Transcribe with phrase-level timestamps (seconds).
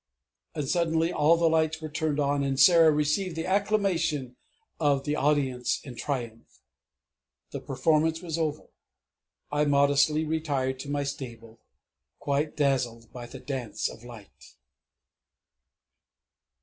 [0.55, 4.35] And suddenly all the lights were turned on, and Sarah received the acclamations
[4.79, 6.59] of the Audience in triumph!
[7.51, 8.63] The performance was over.
[9.51, 11.59] I modestly retired to my stable,
[12.17, 14.55] quite dazzled by the "_Dance of Light.